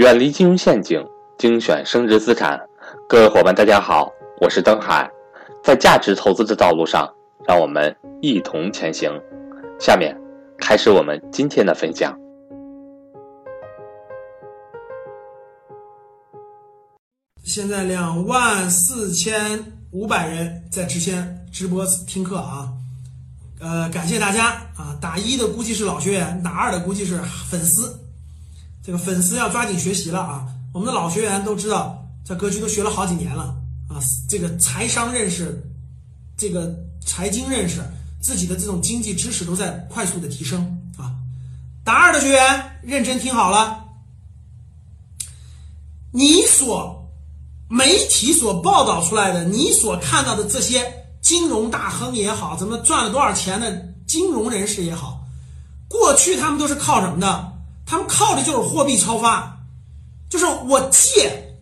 [0.00, 2.58] 远离金融陷阱，精选升值资产。
[3.06, 5.06] 各位伙伴，大家好，我是登海。
[5.62, 7.06] 在价值投资的道路上，
[7.46, 9.12] 让我们一同前行。
[9.78, 10.18] 下面
[10.56, 12.18] 开始我们今天的分享。
[17.44, 19.62] 现在两万四千
[19.92, 22.72] 五百人在直线直播听课啊，
[23.60, 24.46] 呃，感谢大家
[24.78, 24.96] 啊！
[24.98, 27.18] 打一的估计是老学员，打二的估计是
[27.50, 27.99] 粉丝。
[28.90, 30.44] 这个粉丝要抓紧学习了啊！
[30.74, 33.54] 我们的老学员都知道，在格局都学了好几年了
[33.88, 35.62] 啊，这个财商认识，
[36.36, 36.74] 这个
[37.06, 37.80] 财经认识，
[38.20, 40.60] 自己的这种经济知识都在快速的提升
[40.98, 41.14] 啊！
[41.84, 43.84] 打二的学员认真听好了，
[46.10, 46.96] 你所。
[47.68, 53.70] 媒体所报道出来的，你所看到的这些金融大亨也好，怎么赚了多少钱的
[54.08, 55.20] 金融人士也好，
[55.86, 57.52] 过去他们都是靠什么的？
[57.90, 59.58] 他们靠的就是货币超发，
[60.28, 61.58] 就是我借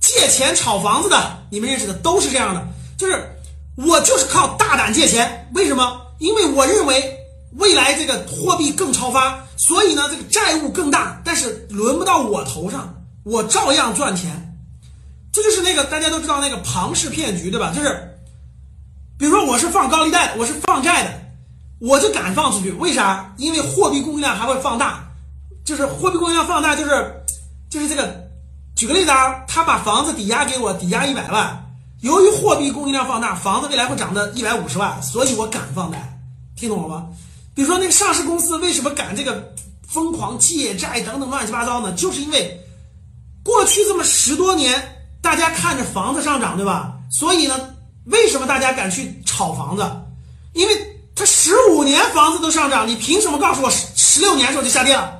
[0.00, 2.66] 借钱炒房子的，你们认识的都是这样的，
[2.96, 3.36] 就是
[3.76, 6.00] 我就是靠大胆借钱，为什么？
[6.20, 7.18] 因为我认为
[7.56, 14.58] 未来这个货币更超发，所以呢这个债务更大，但是轮不到我头上，我照样赚钱。
[15.30, 17.74] 这就是那个大家都知道那个庞氏骗局，对吧？
[17.76, 18.18] 就是，
[19.18, 21.10] 比如说我是放高利贷的，我是放债的，
[21.78, 23.34] 我就敢放出去，为啥？
[23.36, 25.04] 因为货币供应量还会放大，
[25.68, 27.22] 就是货币供应量放大，就是，
[27.68, 28.26] 就是这个。
[28.74, 31.62] 举个例子啊，他把房子抵押给我，抵押一百万，
[32.00, 36.18] 由于货币供应量放大，房子未来会涨到一百五十万，所以我敢放贷，
[36.56, 37.06] 听懂了吗？
[37.54, 39.52] 比如说那个上市公司为什么敢这个
[39.86, 41.92] 疯狂借债等等乱七八糟呢？
[41.92, 42.58] 就是因为
[43.44, 44.82] 过去这么十多年。
[45.20, 46.96] 大家看着房子上涨，对吧？
[47.10, 47.54] 所以呢，
[48.06, 49.84] 为什么大家敢去炒房子？
[50.54, 50.74] 因为
[51.14, 55.12] 他十五年房子都上涨，你凭什么告诉我十十六年时候就下跌了？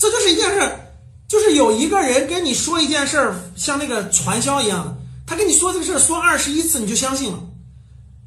[0.00, 0.78] 这就是一件事，
[1.28, 7.38] 就是有一个人跟你说一件事儿，像那个传销一样，他跟你说这个事儿说二十一次你就相信了。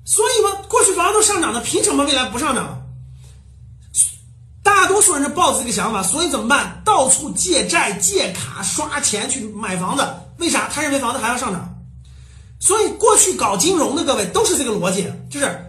[0.06, 2.80] 所以嘛，过去房子都上涨了，凭什么未来不上涨？
[4.62, 6.80] 大多数人是抱着这个想法，所以怎么办？
[6.86, 10.08] 到处借债、借卡、刷钱去买房子。
[10.38, 10.70] 为啥？
[10.72, 11.70] 他认为房子还要上涨。
[12.59, 15.59] 所以过去搞金融的各位都是这个逻辑，就是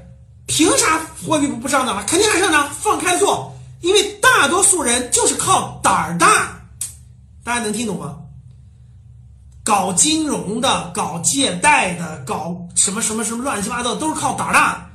[0.44, 2.04] 凭啥货币不不上涨了？
[2.06, 3.53] 肯定还上涨，放开做。
[3.84, 6.58] 因为大多数人就是靠胆儿大，
[7.44, 8.16] 大家能听懂吗？
[9.62, 14.90] 搞金融的、搞借贷的、搞什么什么什么乱七八糟，都是靠胆儿大。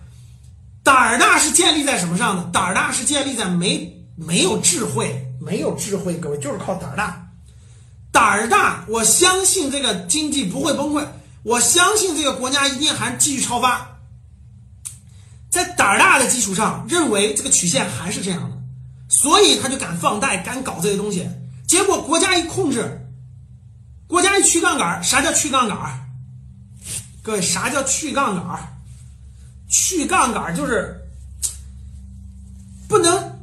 [0.84, 2.44] 胆儿大是建立在什么上的？
[2.52, 7.28] 胆儿大是建立在没没有智慧，没有智慧，各位就是靠胆儿大。
[8.12, 11.06] 胆儿大，我相信这个经济不会崩溃，
[11.44, 13.88] 我相信这个国家一定还继续超发。
[15.52, 18.58] 在胆儿大的基础上，认为这个曲线还是这样的，
[19.10, 21.28] 所以他就敢放贷，敢搞这些东西。
[21.68, 23.06] 结果国家一控制，
[24.08, 25.78] 国家一去杠杆，啥叫去杠杆？
[27.22, 28.80] 各位，啥叫去杠杆？
[29.68, 30.98] 去杠杆就是
[32.88, 33.40] 不能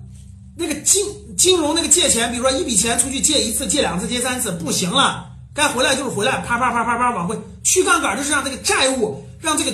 [0.56, 1.04] 那个金
[1.36, 9.72] 金融那个借钱，比如说一笔钱出去借一次、借两次、借三次不行了，该回来就是回来，啪啪啪啪啪往回去杠杆，就是让这个债务让这个。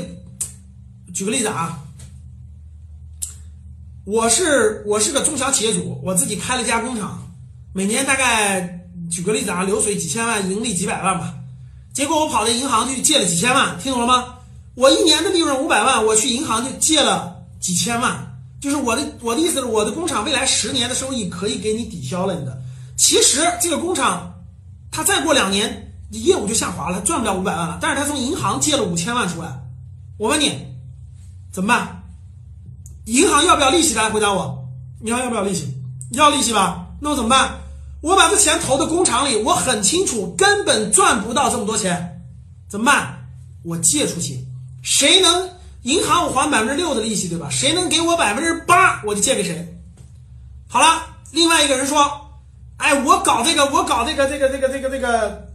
[1.15, 1.79] 举个例子啊，
[4.05, 7.23] 我是我是个中小企业主，我自己开了一家工厂，
[7.73, 11.35] 每年大概举个例子啊，流水几千万，盈利几百万吧。
[11.93, 14.35] 结果我跑到银行去借了几千万，听懂了吗？
[14.75, 22.61] 我一年的利润五百万，我去银行就借了几千万，就是我的我的意思是，我的工厂未来十年的收益可以给你抵消了你的。
[22.97, 24.35] 其实这个工厂，
[24.91, 27.79] 它再过两年业务就下滑了，赚不了五百万了。
[27.81, 29.61] 但是他从银行借了五千万出来，
[30.19, 30.59] 我问你
[31.53, 32.02] 怎么办？
[33.07, 33.95] 银行要不要利息？
[33.95, 34.69] 大家回答我，
[35.05, 35.75] 银行要不要利息？
[36.13, 36.87] 要利息吧？
[37.01, 37.59] 那我怎么办？
[38.01, 42.23] 我把这钱投到工厂里，我很清楚根本赚不到这么多钱，
[42.69, 43.29] 怎么办？
[43.65, 44.45] 我借出去。
[44.83, 45.49] 谁能
[45.83, 47.49] 银行我还百分之六的利息，对吧？
[47.51, 49.79] 谁能给我百分之八，我就借给谁。
[50.69, 51.03] 好了，
[51.33, 52.29] 另外一个人说
[52.79, 55.49] ：“哎，我搞这个，我搞这个，这个，这个，这个，这个，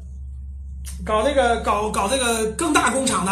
[1.06, 3.32] 搞这个，搞搞这个更大工厂的，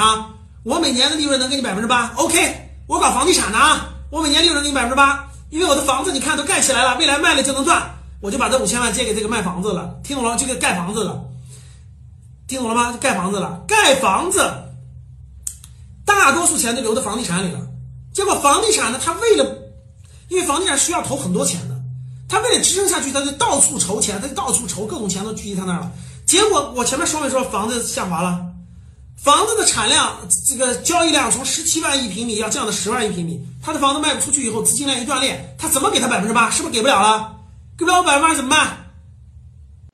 [0.63, 2.11] 我每年的利润能给你百分之八。
[2.15, 9.99] OK，我搞房地产的啊，我每年利润给你百分之八，因为我的房子你看都盖起来了，未来卖了就能赚，我就把这五千万借给这个卖房子了。
[10.03, 10.37] 听懂了？
[10.37, 11.25] 这个盖房子了，
[12.47, 12.91] 听懂了吗？
[12.91, 14.39] 就盖房子了，盖房子。”
[16.05, 17.59] 大多数钱都留在房地产里了，
[18.13, 19.57] 结果房地产呢，他为了，
[20.29, 21.75] 因为房地产需要投很多钱的，
[22.29, 25.91] 他为了支撑下去，他就到处筹钱，他就到处筹各种钱都聚集他那儿了。
[26.25, 28.45] 结果我前面说没说房子下滑了，
[29.17, 30.17] 房子的产量
[30.47, 36.49] 这个交易量从十七万一平米要降到十万一平米，他的房子卖不出去以后，资金链一断裂，他怎么给他百分之八？
[36.51, 37.35] 是不是给不了了？
[37.77, 38.85] 给不了我百分之八怎么办？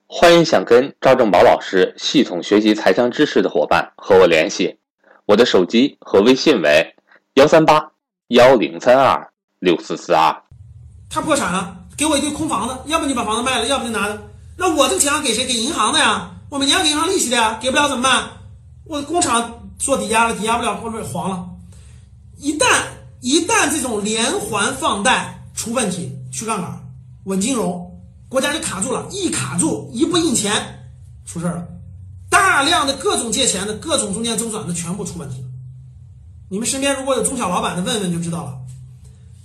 [0.06, 4.78] 欢迎想跟赵正宝老师系统学习财商知识的伙伴和我联系，
[5.24, 6.94] 我的手机和微信为
[7.34, 7.90] 幺三八
[8.28, 10.36] 幺零三二六四四二。
[11.08, 14.18] 他破产了，给我一堆空房子，要不你把房子卖了，要不就拿着。
[14.58, 15.46] 那我这个钱要给谁？
[15.46, 18.28] 给银行的呀，我每年要给银行利息的呀，给不了怎么办？
[18.84, 21.48] 我的工厂做抵押了，抵押不了，或者黄了。
[22.36, 22.66] 一旦
[23.20, 26.94] 一旦这种连环放贷出问题，去杠杆，
[27.24, 30.52] 稳金融，国家就卡住了，一卡住，一不印钱，
[31.24, 31.66] 出事了。
[32.28, 35.48] 大量的各种借钱的各种中间周转的全部出问题了。
[36.50, 38.58] 你们身边如果有中小老板的，问问就知道了。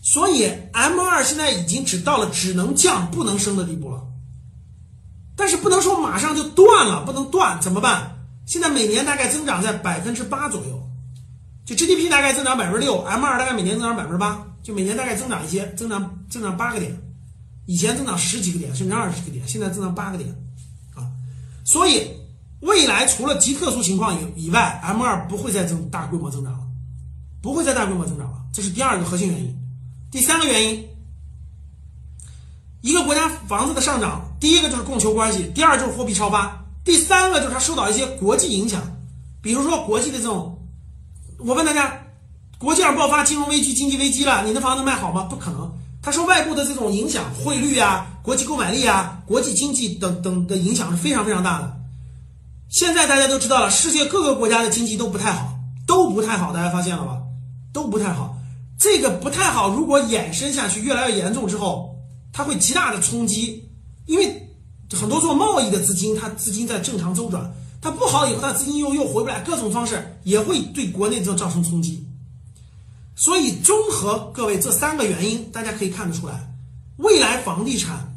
[0.01, 4.01] 所以 M 二现在已经只到了只能降不能升的地步了，
[5.35, 8.16] 但是不能说马上就断了，不能断怎么办？
[8.47, 10.81] 现在每年大概增长在百分之八左右，
[11.65, 16.97] 就 GDP 大概增长百分之六，M 二大概每年增长百分之八，就每年大概增长一些，增长增长八个点，
[17.65, 20.29] 以前增长十几个点甚至二十个点，现在增长八个点，
[20.95, 21.03] 啊，
[21.65, 22.09] 所以
[22.61, 26.59] 未来除了极特殊情况以以外，M 二不会再增大规模增长了，
[27.41, 29.53] 不会再大规模增长了，这是第二个核心原因。
[30.09, 30.87] 第三个原因，
[32.79, 38.81] 一个国家房子的上涨，第一个就是供求关系，第二就是货币超发，第三个就是它受到一些国际影响，
[39.41, 40.57] 比如说国际的这种，
[41.37, 42.01] 我问大家，
[42.57, 45.23] 国际上爆发金融危机、经济危机了，你的房子卖好吗？
[45.23, 45.69] 不可能，
[46.01, 51.77] 它受外部的这种影响，汇率啊、国际购买力啊、国际经济等等的影响是非常非常大的。
[52.69, 57.17] 现在大家都知道了，世界各个国家的经济都不太好，都不太好，大家发现了吧？
[57.73, 58.37] 都不太好。
[58.79, 61.97] 这个不太好，如果延伸下去越来越严重之后，
[62.31, 63.69] 它会极大的冲击，
[64.05, 64.46] 因为
[64.95, 72.05] 很多做贸易的资金，它资金在正常周转，它不好以后，它资金又又回不来，各种方式也会对国内造造成冲击。
[73.15, 76.53] 所以综合各位这三个原因，大家可以看得出来，
[76.97, 78.15] 未来房地产，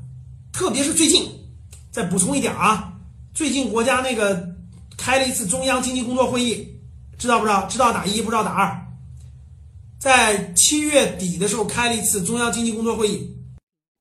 [0.53, 1.29] 特别是最近，
[1.91, 2.93] 再补充一点啊，
[3.35, 4.49] 最近国家那个
[4.97, 6.69] 开了一次中央经济工作会议，
[7.19, 7.67] 知道不知道？
[7.67, 8.87] 知道打一，不知道打二。
[9.99, 13.37] 在七月底的时候开了一次中央经济工作会议。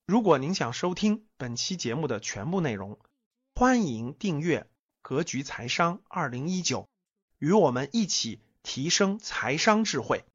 [0.10, 2.98] 如果您想收听本期节目的全部内容，
[3.54, 4.62] 欢迎订阅
[5.04, 6.82] 《格局财商二零一九》，
[7.38, 10.26] 与我们一起提升财商智慧。